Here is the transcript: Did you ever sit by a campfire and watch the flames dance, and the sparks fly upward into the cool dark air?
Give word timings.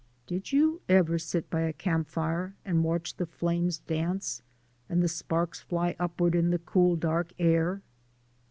Did 0.25 0.51
you 0.51 0.81
ever 0.89 1.19
sit 1.19 1.47
by 1.51 1.59
a 1.61 1.73
campfire 1.73 2.55
and 2.65 2.83
watch 2.83 3.15
the 3.17 3.27
flames 3.27 3.77
dance, 3.77 4.41
and 4.89 5.03
the 5.03 5.07
sparks 5.07 5.59
fly 5.59 5.95
upward 5.99 6.33
into 6.33 6.57
the 6.57 6.57
cool 6.63 6.95
dark 6.95 7.33
air? 7.37 7.83